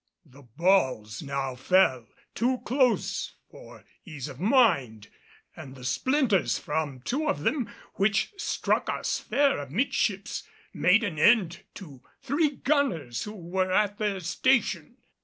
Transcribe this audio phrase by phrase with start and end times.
[0.25, 5.09] The balls now fell too close for ease of mind,
[5.55, 10.41] and the splinters from two of them, which struck us fair amidships,
[10.73, 14.97] made an end to three gunners who were at their stations.